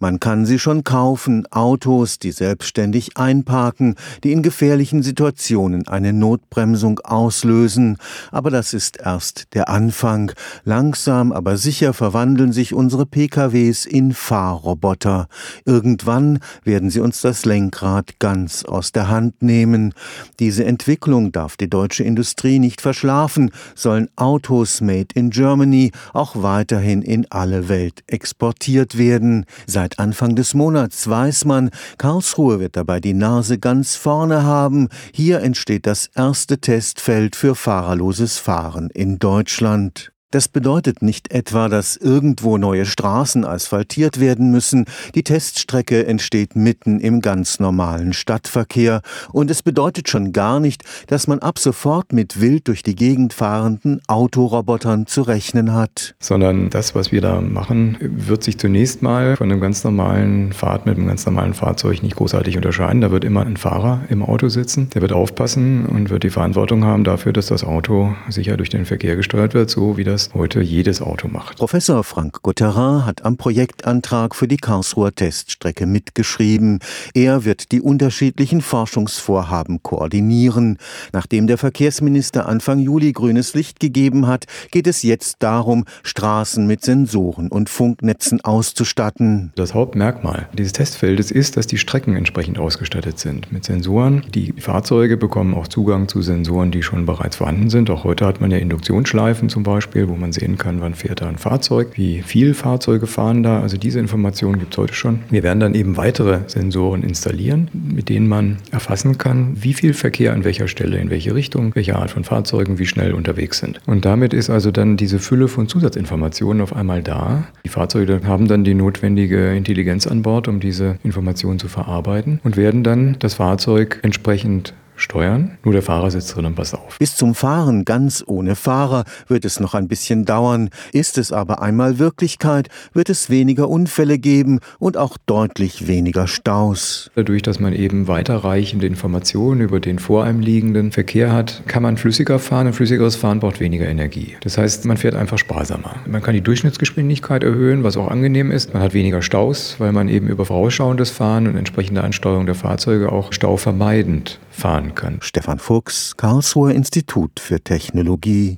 Man 0.00 0.20
kann 0.20 0.46
sie 0.46 0.60
schon 0.60 0.84
kaufen, 0.84 1.44
Autos, 1.50 2.20
die 2.20 2.30
selbstständig 2.30 3.16
einparken, 3.16 3.96
die 4.22 4.30
in 4.30 4.44
gefährlichen 4.44 5.02
Situationen 5.02 5.88
eine 5.88 6.12
Notbremsung 6.12 7.00
auslösen. 7.00 7.96
Aber 8.30 8.50
das 8.50 8.74
ist 8.74 8.98
erst 9.00 9.54
der 9.54 9.68
Anfang. 9.68 10.30
Langsam, 10.62 11.32
aber 11.32 11.56
sicher 11.56 11.94
verwandeln 11.94 12.52
sich 12.52 12.74
unsere 12.74 13.06
PKWs 13.06 13.86
in 13.86 14.12
Fahrroboter. 14.12 15.26
Irgendwann 15.64 16.38
werden 16.62 16.90
sie 16.90 17.00
uns 17.00 17.20
das 17.20 17.44
Lenkrad 17.44 18.20
ganz 18.20 18.64
aus 18.64 18.92
der 18.92 19.08
Hand 19.08 19.42
nehmen. 19.42 19.94
Diese 20.38 20.64
Entwicklung 20.64 21.32
darf 21.32 21.56
die 21.56 21.68
deutsche 21.68 22.04
Industrie 22.04 22.60
nicht 22.60 22.80
verschlafen, 22.80 23.50
sollen 23.74 24.08
Autos 24.14 24.80
made 24.80 25.08
in 25.14 25.30
Germany 25.30 25.90
auch 26.12 26.40
weiterhin 26.40 27.02
in 27.02 27.26
alle 27.30 27.68
Welt 27.68 28.04
exportiert 28.06 28.96
werden. 28.96 29.44
Seit 29.66 29.87
Seit 29.88 30.00
Anfang 30.00 30.36
des 30.36 30.52
Monats 30.52 31.08
weiß 31.08 31.46
man, 31.46 31.70
Karlsruhe 31.96 32.60
wird 32.60 32.76
dabei 32.76 33.00
die 33.00 33.14
Nase 33.14 33.58
ganz 33.58 33.96
vorne 33.96 34.42
haben. 34.42 34.88
Hier 35.14 35.40
entsteht 35.40 35.86
das 35.86 36.10
erste 36.14 36.58
Testfeld 36.58 37.34
für 37.36 37.54
fahrerloses 37.54 38.36
Fahren 38.36 38.90
in 38.90 39.18
Deutschland. 39.18 40.12
Das 40.30 40.46
bedeutet 40.46 41.00
nicht 41.00 41.32
etwa, 41.32 41.70
dass 41.70 41.96
irgendwo 41.96 42.58
neue 42.58 42.84
Straßen 42.84 43.46
asphaltiert 43.46 44.20
werden 44.20 44.50
müssen. 44.50 44.84
Die 45.14 45.22
Teststrecke 45.22 46.04
entsteht 46.04 46.54
mitten 46.54 47.00
im 47.00 47.22
ganz 47.22 47.60
normalen 47.60 48.12
Stadtverkehr. 48.12 49.00
Und 49.32 49.50
es 49.50 49.62
bedeutet 49.62 50.10
schon 50.10 50.34
gar 50.34 50.60
nicht, 50.60 50.84
dass 51.06 51.28
man 51.28 51.38
ab 51.38 51.58
sofort 51.58 52.12
mit 52.12 52.42
wild 52.42 52.68
durch 52.68 52.82
die 52.82 52.94
Gegend 52.94 53.32
fahrenden 53.32 54.02
Autorobotern 54.06 55.06
zu 55.06 55.22
rechnen 55.22 55.72
hat. 55.72 56.14
Sondern 56.20 56.68
das, 56.68 56.94
was 56.94 57.10
wir 57.10 57.22
da 57.22 57.40
machen, 57.40 57.96
wird 57.98 58.44
sich 58.44 58.58
zunächst 58.58 59.00
mal 59.00 59.34
von 59.34 59.50
einem 59.50 59.62
ganz 59.62 59.82
normalen 59.82 60.52
Fahrt 60.52 60.84
mit 60.84 60.98
einem 60.98 61.06
ganz 61.06 61.24
normalen 61.24 61.54
Fahrzeug 61.54 62.02
nicht 62.02 62.16
großartig 62.16 62.54
unterscheiden. 62.58 63.00
Da 63.00 63.10
wird 63.10 63.24
immer 63.24 63.46
ein 63.46 63.56
Fahrer 63.56 64.02
im 64.10 64.22
Auto 64.22 64.50
sitzen. 64.50 64.90
Der 64.90 65.00
wird 65.00 65.12
aufpassen 65.12 65.86
und 65.86 66.10
wird 66.10 66.22
die 66.22 66.28
Verantwortung 66.28 66.84
haben 66.84 67.04
dafür, 67.04 67.32
dass 67.32 67.46
das 67.46 67.64
Auto 67.64 68.14
sicher 68.28 68.58
durch 68.58 68.68
den 68.68 68.84
Verkehr 68.84 69.16
gesteuert 69.16 69.54
wird, 69.54 69.70
so 69.70 69.96
wie 69.96 70.04
das 70.04 70.17
das 70.18 70.34
heute 70.34 70.60
jedes 70.60 71.00
Auto 71.00 71.28
macht. 71.28 71.58
Professor 71.58 72.02
Frank 72.02 72.42
Gotterin 72.42 73.06
hat 73.06 73.24
am 73.24 73.36
Projektantrag 73.36 74.34
für 74.34 74.48
die 74.48 74.56
Karlsruher 74.56 75.14
Teststrecke 75.14 75.86
mitgeschrieben. 75.86 76.80
Er 77.14 77.44
wird 77.44 77.70
die 77.70 77.80
unterschiedlichen 77.80 78.60
Forschungsvorhaben 78.60 79.80
koordinieren. 79.84 80.78
Nachdem 81.12 81.46
der 81.46 81.56
Verkehrsminister 81.56 82.48
Anfang 82.48 82.80
Juli 82.80 83.12
grünes 83.12 83.54
Licht 83.54 83.78
gegeben 83.78 84.26
hat, 84.26 84.46
geht 84.72 84.88
es 84.88 85.04
jetzt 85.04 85.36
darum, 85.38 85.84
Straßen 86.02 86.66
mit 86.66 86.82
Sensoren 86.82 87.46
und 87.46 87.68
Funknetzen 87.68 88.40
auszustatten. 88.40 89.52
Das 89.54 89.72
Hauptmerkmal 89.72 90.48
dieses 90.52 90.72
Testfeldes 90.72 91.30
ist, 91.30 91.56
dass 91.56 91.68
die 91.68 91.78
Strecken 91.78 92.16
entsprechend 92.16 92.58
ausgestattet 92.58 93.20
sind 93.20 93.52
mit 93.52 93.64
Sensoren. 93.64 94.24
Die 94.34 94.52
Fahrzeuge 94.58 95.16
bekommen 95.16 95.54
auch 95.54 95.68
Zugang 95.68 96.08
zu 96.08 96.22
Sensoren, 96.22 96.72
die 96.72 96.82
schon 96.82 97.06
bereits 97.06 97.36
vorhanden 97.36 97.70
sind. 97.70 97.88
Auch 97.88 98.02
heute 98.02 98.26
hat 98.26 98.40
man 98.40 98.50
ja 98.50 98.58
Induktionsschleifen 98.58 99.48
zum 99.48 99.62
Beispiel, 99.62 100.07
wo 100.08 100.16
man 100.16 100.32
sehen 100.32 100.58
kann, 100.58 100.80
wann 100.80 100.94
fährt 100.94 101.20
da 101.20 101.28
ein 101.28 101.38
Fahrzeug, 101.38 101.92
wie 101.94 102.22
viel 102.22 102.54
Fahrzeuge 102.54 103.06
fahren 103.06 103.42
da. 103.42 103.60
Also 103.60 103.76
diese 103.76 103.98
Informationen 103.98 104.58
gibt 104.58 104.74
es 104.74 104.78
heute 104.78 104.94
schon. 104.94 105.20
Wir 105.30 105.42
werden 105.42 105.60
dann 105.60 105.74
eben 105.74 105.96
weitere 105.96 106.40
Sensoren 106.46 107.02
installieren, 107.02 107.68
mit 107.72 108.08
denen 108.08 108.28
man 108.28 108.58
erfassen 108.70 109.18
kann, 109.18 109.56
wie 109.60 109.74
viel 109.74 109.94
Verkehr 109.94 110.32
an 110.32 110.44
welcher 110.44 110.68
Stelle, 110.68 110.98
in 110.98 111.10
welche 111.10 111.34
Richtung, 111.34 111.74
welche 111.74 111.96
Art 111.96 112.10
von 112.10 112.24
Fahrzeugen 112.24 112.78
wie 112.78 112.86
schnell 112.86 113.14
unterwegs 113.14 113.58
sind. 113.58 113.80
Und 113.86 114.04
damit 114.04 114.32
ist 114.32 114.50
also 114.50 114.70
dann 114.70 114.96
diese 114.96 115.18
Fülle 115.18 115.48
von 115.48 115.68
Zusatzinformationen 115.68 116.62
auf 116.62 116.74
einmal 116.74 117.02
da. 117.02 117.44
Die 117.64 117.68
Fahrzeuge 117.68 118.20
haben 118.24 118.48
dann 118.48 118.64
die 118.64 118.74
notwendige 118.74 119.54
Intelligenz 119.54 120.06
an 120.06 120.22
Bord, 120.22 120.48
um 120.48 120.60
diese 120.60 120.98
Informationen 121.04 121.58
zu 121.58 121.68
verarbeiten 121.68 122.40
und 122.44 122.56
werden 122.56 122.82
dann 122.82 123.16
das 123.18 123.34
Fahrzeug 123.34 124.00
entsprechend 124.02 124.74
steuern. 124.98 125.58
Nur 125.64 125.72
der 125.72 125.82
Fahrer 125.82 126.10
sitzt 126.10 126.34
drin 126.34 126.46
und 126.46 126.54
passt 126.54 126.74
auf. 126.74 126.98
Bis 126.98 127.16
zum 127.16 127.34
Fahren 127.34 127.84
ganz 127.84 128.22
ohne 128.26 128.54
Fahrer 128.54 129.04
wird 129.28 129.44
es 129.44 129.60
noch 129.60 129.74
ein 129.74 129.88
bisschen 129.88 130.24
dauern. 130.24 130.70
Ist 130.92 131.18
es 131.18 131.32
aber 131.32 131.62
einmal 131.62 131.98
Wirklichkeit, 131.98 132.68
wird 132.92 133.08
es 133.08 133.30
weniger 133.30 133.68
Unfälle 133.68 134.18
geben 134.18 134.60
und 134.78 134.96
auch 134.96 135.16
deutlich 135.26 135.86
weniger 135.86 136.26
Staus. 136.26 137.10
Dadurch, 137.14 137.42
dass 137.42 137.60
man 137.60 137.72
eben 137.72 138.08
weiterreichende 138.08 138.86
Informationen 138.86 139.60
über 139.60 139.80
den 139.80 139.98
vor 139.98 140.24
einem 140.24 140.40
liegenden 140.40 140.92
Verkehr 140.92 141.32
hat, 141.32 141.62
kann 141.66 141.82
man 141.82 141.96
flüssiger 141.96 142.38
fahren. 142.38 142.66
Ein 142.66 142.72
flüssigeres 142.72 143.16
Fahren 143.16 143.40
braucht 143.40 143.60
weniger 143.60 143.86
Energie. 143.86 144.36
Das 144.42 144.58
heißt, 144.58 144.84
man 144.84 144.96
fährt 144.96 145.14
einfach 145.14 145.38
sparsamer. 145.38 145.96
Man 146.06 146.22
kann 146.22 146.34
die 146.34 146.40
Durchschnittsgeschwindigkeit 146.40 147.44
erhöhen, 147.44 147.84
was 147.84 147.96
auch 147.96 148.08
angenehm 148.08 148.50
ist. 148.50 148.74
Man 148.74 148.82
hat 148.82 148.94
weniger 148.94 149.22
Staus, 149.22 149.76
weil 149.78 149.92
man 149.92 150.08
eben 150.08 150.28
über 150.28 150.44
vorausschauendes 150.44 151.10
Fahren 151.10 151.46
und 151.46 151.56
entsprechende 151.56 152.02
Ansteuerung 152.02 152.46
der 152.46 152.54
Fahrzeuge 152.54 153.12
auch 153.12 153.32
stauvermeidend 153.32 154.38
fahren 154.58 154.94
kann. 154.94 155.18
Stefan 155.22 155.58
Fuchs, 155.58 156.16
Karlsruher 156.16 156.72
Institut 156.72 157.38
für 157.38 157.60
Technologie 157.60 158.56